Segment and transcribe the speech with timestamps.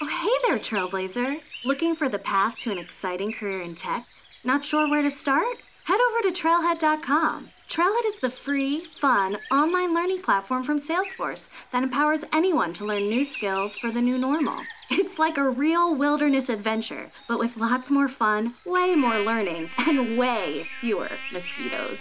[0.00, 1.40] Oh, hey there, Trailblazer.
[1.64, 4.06] Looking for the path to an exciting career in tech?
[4.42, 5.56] Not sure where to start?
[5.84, 7.50] Head over to trailhead.com.
[7.68, 13.08] Trailhead is the free, fun, online learning platform from Salesforce that empowers anyone to learn
[13.08, 14.58] new skills for the new normal.
[14.90, 20.18] It's like a real wilderness adventure, but with lots more fun, way more learning, and
[20.18, 22.00] way fewer mosquitoes.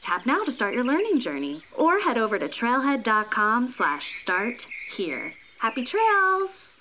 [0.00, 5.32] Tap now to start your learning journey, or head over to trailhead.com slash start here.
[5.58, 6.73] Happy trails!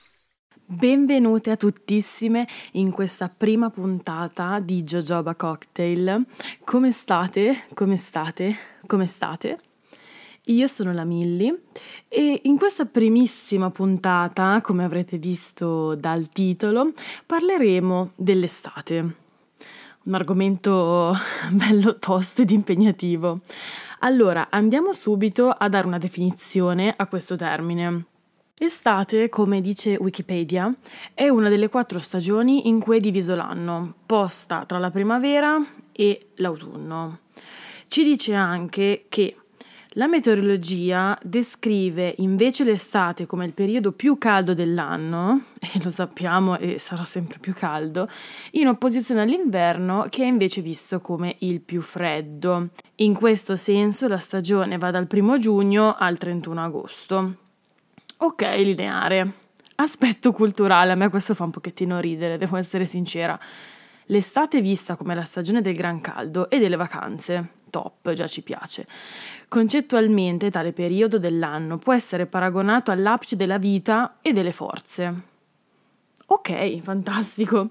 [0.66, 6.26] Benvenute a tuttissime in questa prima puntata di Jojoba Cocktail.
[6.64, 7.66] Come state?
[7.74, 8.56] Come state?
[8.88, 9.58] Come state?
[10.46, 11.54] Io sono la Milly
[12.08, 16.94] e in questa primissima puntata, come avrete visto dal titolo,
[17.26, 19.16] parleremo dell'estate.
[20.04, 21.14] Un argomento
[21.52, 23.42] bello tosto ed impegnativo.
[24.00, 28.06] Allora, andiamo subito a dare una definizione a questo termine.
[28.66, 30.74] Estate, come dice Wikipedia,
[31.14, 36.28] è una delle quattro stagioni in cui è diviso l'anno, posta tra la primavera e
[36.36, 37.20] l'autunno.
[37.88, 39.36] Ci dice anche che
[39.96, 46.80] la meteorologia descrive invece l'estate come il periodo più caldo dell'anno, e lo sappiamo e
[46.80, 48.10] sarà sempre più caldo,
[48.52, 52.70] in opposizione all'inverno che è invece visto come il più freddo.
[52.96, 57.43] In questo senso la stagione va dal 1 giugno al 31 agosto.
[58.18, 59.34] Ok, lineare.
[59.76, 63.38] Aspetto culturale, a me questo fa un pochettino ridere, devo essere sincera.
[64.06, 67.62] L'estate è vista come la stagione del gran caldo e delle vacanze.
[67.70, 68.88] Top, già ci piace.
[69.48, 75.22] Concettualmente tale periodo dell'anno può essere paragonato all'apice della vita e delle forze.
[76.28, 77.70] Ok, fantastico.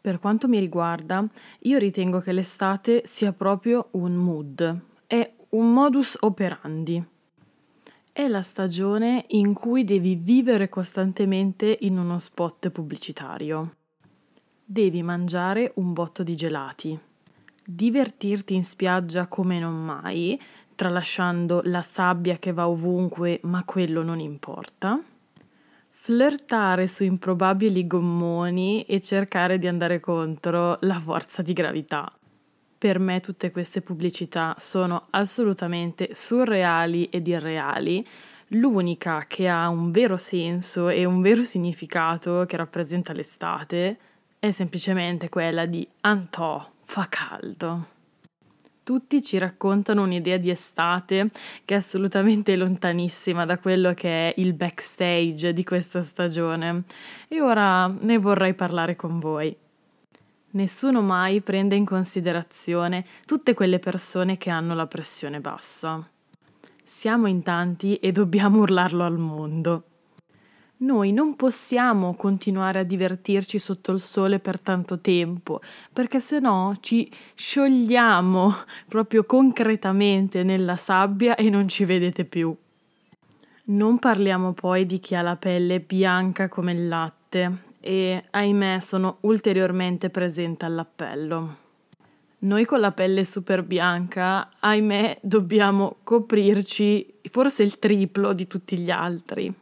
[0.00, 1.26] Per quanto mi riguarda,
[1.60, 7.04] io ritengo che l'estate sia proprio un mood, è un modus operandi.
[8.16, 13.74] È la stagione in cui devi vivere costantemente in uno spot pubblicitario.
[14.64, 16.98] Devi mangiare un botto di gelati,
[17.62, 20.40] divertirti in spiaggia come non mai,
[20.74, 24.98] tralasciando la sabbia che va ovunque, ma quello non importa.
[25.90, 32.10] Flirtare su improbabili gommoni e cercare di andare contro la forza di gravità.
[32.78, 38.06] Per me tutte queste pubblicità sono assolutamente surreali ed irreali.
[38.48, 43.98] L'unica che ha un vero senso e un vero significato che rappresenta l'estate
[44.38, 47.94] è semplicemente quella di Antò, fa caldo.
[48.82, 51.30] Tutti ci raccontano un'idea di estate
[51.64, 56.84] che è assolutamente lontanissima da quello che è il backstage di questa stagione
[57.26, 59.56] e ora ne vorrei parlare con voi.
[60.50, 66.08] Nessuno mai prende in considerazione tutte quelle persone che hanno la pressione bassa.
[66.84, 69.84] Siamo in tanti e dobbiamo urlarlo al mondo.
[70.78, 76.74] Noi non possiamo continuare a divertirci sotto il sole per tanto tempo, perché se no
[76.80, 78.54] ci sciogliamo
[78.86, 82.54] proprio concretamente nella sabbia e non ci vedete più.
[83.68, 89.18] Non parliamo poi di chi ha la pelle bianca come il latte, e ahimè sono
[89.20, 91.64] ulteriormente presente all'appello.
[92.38, 98.90] Noi con la pelle super bianca, ahimè, dobbiamo coprirci forse il triplo di tutti gli
[98.90, 99.52] altri.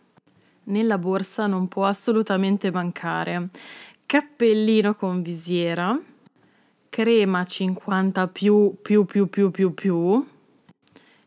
[0.64, 3.50] Nella borsa non può assolutamente mancare
[4.06, 5.98] cappellino con visiera,
[6.88, 10.26] crema 50 più più più più più più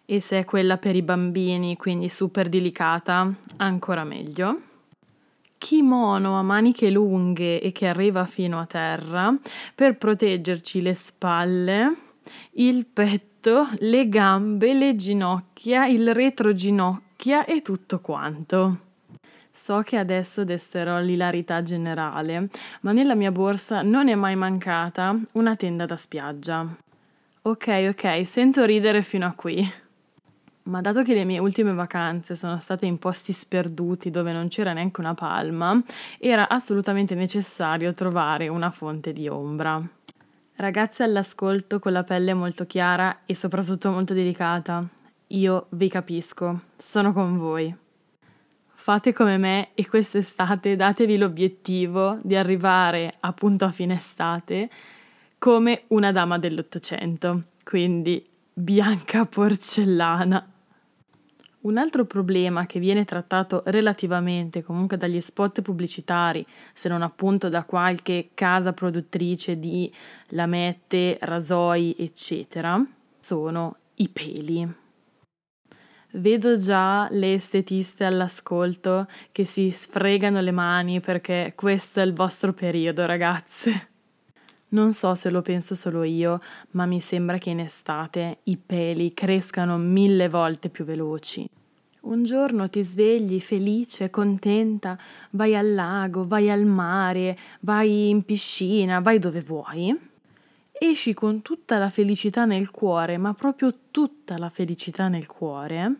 [0.03, 4.66] e se è quella per i bambini, quindi super delicata, ancora meglio
[5.57, 9.35] kimono a maniche lunghe e che arriva fino a terra
[9.73, 11.95] per proteggerci le spalle,
[12.53, 18.79] il petto, le gambe, le ginocchia, il retroginocchia e tutto quanto.
[19.51, 22.49] So che adesso desterò l'ilarità generale,
[22.81, 26.65] ma nella mia borsa non è mai mancata una tenda da spiaggia.
[27.41, 29.86] Ok, ok, sento ridere fino a qui.
[30.67, 34.73] Ma dato che le mie ultime vacanze sono state in posti sperduti dove non c'era
[34.73, 35.81] neanche una palma,
[36.19, 39.81] era assolutamente necessario trovare una fonte di ombra.
[40.55, 44.85] Ragazze all'ascolto con la pelle molto chiara e soprattutto molto delicata,
[45.27, 47.73] io vi capisco, sono con voi.
[48.73, 54.69] fate come me e quest'estate datevi l'obiettivo di arrivare appunto a fine estate
[55.37, 60.55] come una dama dell'Ottocento, quindi bianca porcellana.
[61.67, 67.65] Un altro problema che viene trattato relativamente comunque dagli spot pubblicitari, se non appunto da
[67.65, 69.93] qualche casa produttrice di
[70.27, 72.81] lamette, rasoi, eccetera,
[73.19, 74.73] sono i peli.
[76.11, 82.53] Vedo già le estetiste all'ascolto che si sfregano le mani perché questo è il vostro
[82.53, 83.95] periodo, ragazze.
[84.69, 86.41] Non so se lo penso solo io,
[86.71, 91.49] ma mi sembra che in estate i peli crescano mille volte più veloci.
[92.01, 94.97] Un giorno ti svegli felice, contenta,
[95.31, 99.97] vai al lago, vai al mare, vai in piscina, vai dove vuoi.
[100.71, 105.95] Esci con tutta la felicità nel cuore, ma proprio tutta la felicità nel cuore.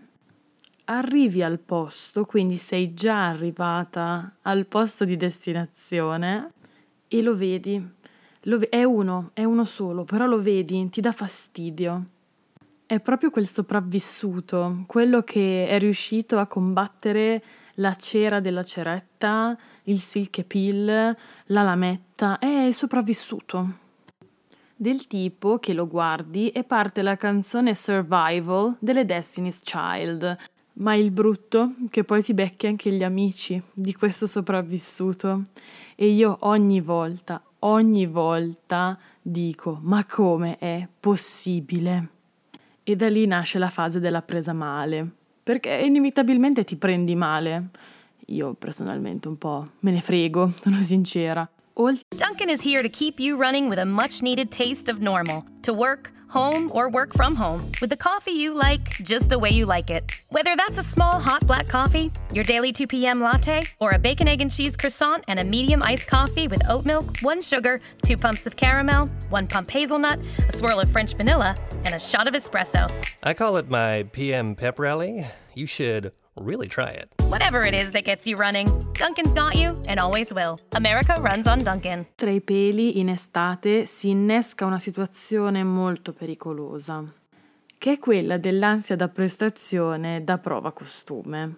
[0.85, 6.51] Arrivi al posto, quindi sei già arrivata al posto di destinazione
[7.07, 7.95] e lo vedi
[8.42, 12.06] lo, è uno, è uno solo, però lo vedi, ti dà fastidio.
[12.86, 17.44] È proprio quel sopravvissuto, quello che è riuscito a combattere
[17.75, 23.86] la cera della ceretta, il silke pill, la lametta, è il sopravvissuto.
[24.75, 30.38] Del tipo che lo guardi e parte la canzone Survival delle Destiny's Child,
[30.74, 35.44] ma il brutto che poi ti becchi anche gli amici di questo sopravvissuto.
[35.95, 42.07] E io ogni volta, ogni volta dico ma come è possibile?
[42.83, 45.06] E da lì nasce la fase della presa male,
[45.44, 47.69] perché inevitabilmente ti prendi male.
[48.27, 51.48] Io personalmente un po' me ne frego, sono sincera.
[51.74, 55.44] Duncan is here to keep you running with a much needed taste of normal.
[55.62, 59.50] To work home, or work from home with the coffee you like just the way
[59.50, 60.12] you like it.
[60.29, 63.21] Whether that's a small hot black coffee, your daily 2 p.m.
[63.21, 66.85] latte, or a bacon, egg, and cheese croissant and a medium iced coffee with oat
[66.85, 71.56] milk, one sugar, two pumps of caramel, one pump hazelnut, a swirl of French vanilla,
[71.85, 72.91] and a shot of espresso.
[73.24, 75.25] I call it my PM pep rally.
[75.53, 76.12] You should
[76.42, 77.10] really try it.
[77.30, 80.57] Whatever it is that gets you running, Duncan's got you and always will.
[80.74, 82.06] America runs on Duncan.
[82.16, 87.04] Tra i peli in estate si innesca una situazione molto pericolosa,
[87.78, 91.57] che è quella dell'ansia da prestazione da prova costume.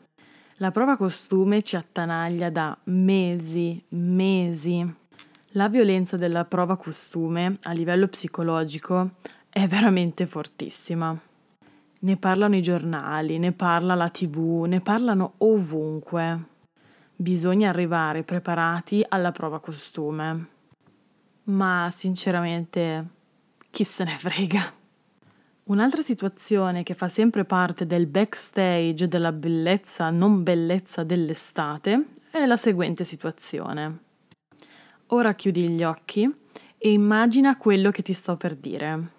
[0.57, 4.95] La prova costume ci attanaglia da mesi, mesi.
[5.53, 9.11] La violenza della prova costume a livello psicologico
[9.49, 11.17] è veramente fortissima.
[12.01, 16.45] Ne parlano i giornali, ne parla la tv, ne parlano ovunque.
[17.13, 20.47] Bisogna arrivare preparati alla prova costume.
[21.43, 23.05] Ma sinceramente,
[23.69, 24.73] chi se ne frega?
[25.65, 32.55] Un'altra situazione che fa sempre parte del backstage della bellezza non bellezza dell'estate è la
[32.55, 33.99] seguente situazione.
[35.07, 36.33] Ora chiudi gli occhi
[36.77, 39.11] e immagina quello che ti sto per dire.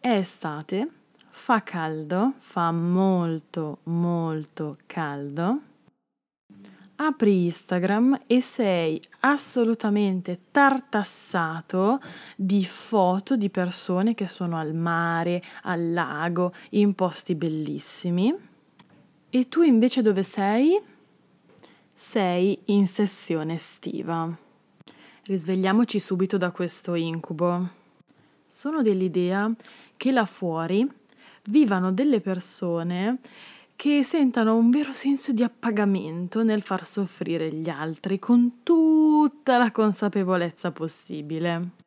[0.00, 0.90] È estate
[1.46, 5.60] fa caldo, fa molto molto caldo,
[6.96, 12.00] apri Instagram e sei assolutamente tartassato
[12.34, 18.34] di foto di persone che sono al mare, al lago, in posti bellissimi.
[19.30, 20.76] E tu invece dove sei?
[21.94, 24.36] Sei in sessione estiva.
[25.22, 27.68] Risvegliamoci subito da questo incubo.
[28.48, 29.48] Sono dell'idea
[29.96, 31.04] che là fuori
[31.48, 33.18] vivano delle persone
[33.76, 39.70] che sentano un vero senso di appagamento nel far soffrire gli altri con tutta la
[39.70, 41.84] consapevolezza possibile.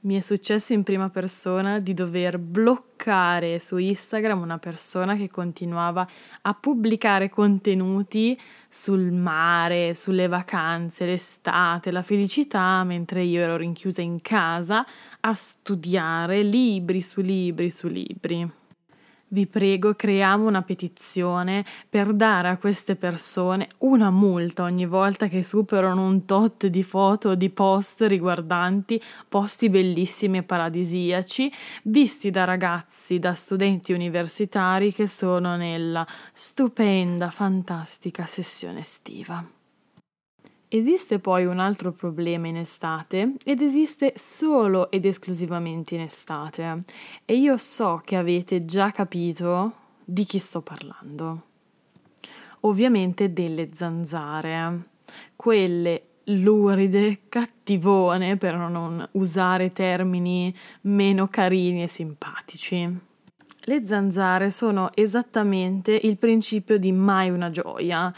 [0.00, 6.06] Mi è successo in prima persona di dover bloccare su Instagram una persona che continuava
[6.42, 8.38] a pubblicare contenuti
[8.68, 14.86] sul mare, sulle vacanze, l'estate, la felicità, mentre io ero rinchiusa in casa
[15.18, 18.48] a studiare libri su libri su libri.
[19.28, 25.42] Vi prego, creiamo una petizione per dare a queste persone una multa ogni volta che
[25.42, 31.52] superano un tot di foto di post riguardanti posti bellissimi e paradisiaci,
[31.84, 39.55] visti da ragazzi, da studenti universitari che sono nella stupenda, fantastica sessione estiva.
[40.68, 46.82] Esiste poi un altro problema in estate ed esiste solo ed esclusivamente in estate
[47.24, 49.72] e io so che avete già capito
[50.04, 51.42] di chi sto parlando.
[52.60, 54.88] Ovviamente delle zanzare,
[55.36, 63.14] quelle luride, cattivone per non usare termini meno carini e simpatici.
[63.68, 68.14] Le zanzare sono esattamente il principio di mai una gioia,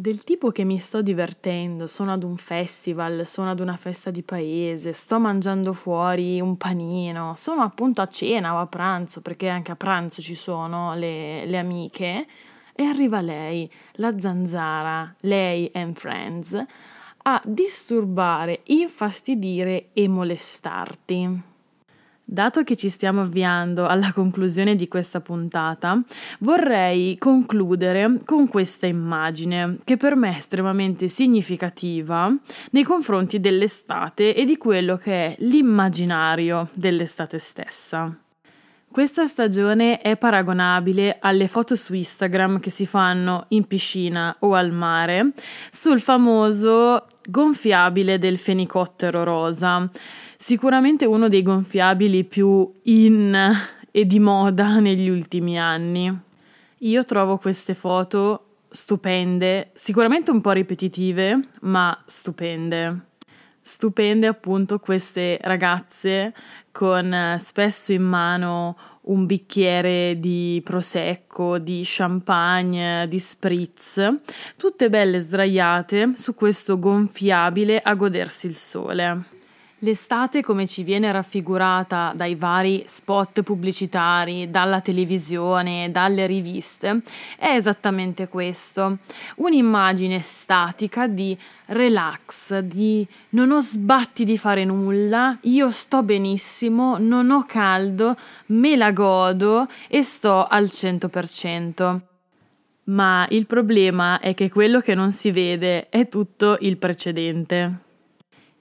[0.00, 4.22] del tipo che mi sto divertendo, sono ad un festival, sono ad una festa di
[4.22, 9.72] paese, sto mangiando fuori un panino, sono appunto a cena o a pranzo, perché anche
[9.72, 12.26] a pranzo ci sono le, le amiche,
[12.76, 16.64] e arriva lei, la zanzara, lei and friends,
[17.22, 21.42] a disturbare, infastidire e molestarti.
[22.30, 25.98] Dato che ci stiamo avviando alla conclusione di questa puntata,
[26.40, 32.30] vorrei concludere con questa immagine che per me è estremamente significativa
[32.72, 38.14] nei confronti dell'estate e di quello che è l'immaginario dell'estate stessa.
[38.90, 44.70] Questa stagione è paragonabile alle foto su Instagram che si fanno in piscina o al
[44.70, 45.32] mare
[45.72, 49.88] sul famoso gonfiabile del fenicottero rosa
[50.40, 53.36] Sicuramente uno dei gonfiabili più in
[53.90, 56.16] e di moda negli ultimi anni.
[56.78, 63.06] Io trovo queste foto stupende, sicuramente un po' ripetitive, ma stupende.
[63.60, 66.32] Stupende appunto queste ragazze
[66.70, 74.00] con eh, spesso in mano un bicchiere di prosecco, di champagne, di spritz,
[74.56, 79.36] tutte belle sdraiate su questo gonfiabile a godersi il sole.
[79.82, 87.02] L'estate, come ci viene raffigurata dai vari spot pubblicitari, dalla televisione, dalle riviste,
[87.38, 88.98] è esattamente questo.
[89.36, 97.30] Un'immagine statica di relax, di non ho sbatti di fare nulla, io sto benissimo, non
[97.30, 98.16] ho caldo,
[98.46, 102.00] me la godo e sto al 100%.
[102.84, 107.86] Ma il problema è che quello che non si vede è tutto il precedente.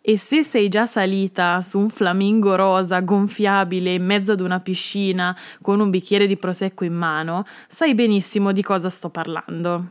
[0.10, 5.38] E se sei già salita su un flamingo rosa gonfiabile in mezzo ad una piscina
[5.62, 9.88] con un bicchiere di prosecco in mano, sai benissimo di cosa sto parlando.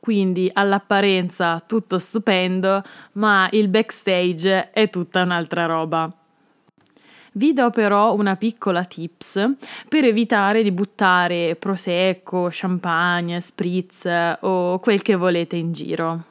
[0.00, 2.82] Quindi all'apparenza tutto stupendo,
[3.12, 6.12] ma il backstage è tutta un'altra roba.
[7.34, 9.48] Vi do però una piccola tips
[9.88, 14.08] per evitare di buttare prosecco, champagne, spritz
[14.40, 16.29] o quel che volete in giro.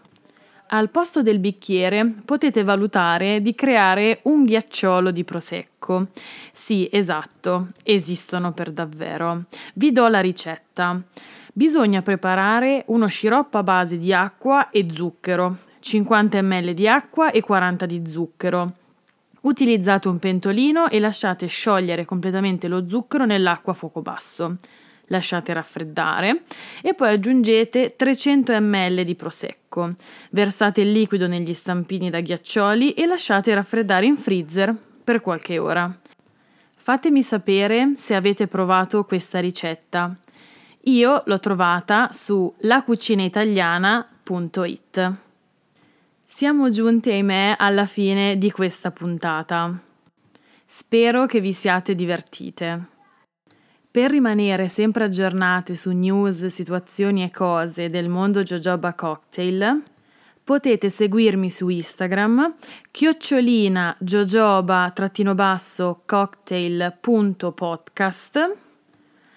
[0.71, 6.09] Al posto del bicchiere potete valutare di creare un ghiacciolo di prosecco.
[6.51, 9.45] Sì, esatto, esistono per davvero.
[9.73, 11.01] Vi do la ricetta.
[11.51, 17.41] Bisogna preparare uno sciroppo a base di acqua e zucchero, 50 ml di acqua e
[17.41, 18.73] 40 di zucchero.
[19.41, 24.57] Utilizzate un pentolino e lasciate sciogliere completamente lo zucchero nell'acqua a fuoco basso
[25.09, 26.41] lasciate raffreddare
[26.81, 29.93] e poi aggiungete 300 ml di prosecco.
[30.31, 35.95] Versate il liquido negli stampini da ghiaccioli e lasciate raffreddare in freezer per qualche ora.
[36.75, 40.15] Fatemi sapere se avete provato questa ricetta.
[40.83, 45.13] Io l'ho trovata su lacucinaitaliana.it.
[46.25, 49.77] Siamo giunti, ahimè, alla fine di questa puntata.
[50.65, 52.97] Spero che vi siate divertite.
[53.91, 59.81] Per rimanere sempre aggiornate su news, situazioni e cose del mondo Jojoba Cocktail,
[60.43, 62.53] potete seguirmi su Instagram,
[62.91, 68.55] chiocciolina jojoba-basso cocktail.podcast,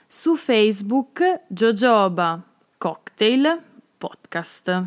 [0.06, 2.38] su Facebook Jojoba
[2.76, 3.58] Cocktail
[3.96, 4.82] Podcast.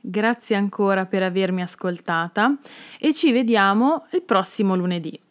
[0.00, 2.56] Grazie ancora per avermi ascoltata
[2.98, 5.21] e ci vediamo il prossimo lunedì.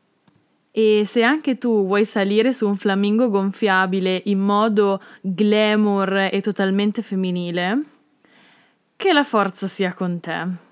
[0.71, 7.01] E se anche tu vuoi salire su un flamingo gonfiabile in modo glamour e totalmente
[7.01, 7.83] femminile,
[8.95, 10.69] che la forza sia con te.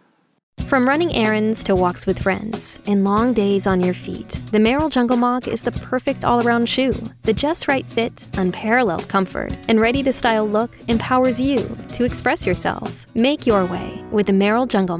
[0.69, 4.89] From running errands to walks with friends and long days on your feet, the Merrill
[4.89, 6.93] Jungle Mock is the perfect all around shoe.
[7.23, 11.57] The just right fit, unparalleled comfort, and ready to style look empowers you
[11.93, 13.07] to express yourself.
[13.15, 14.99] Make your way with the Merrill Jungle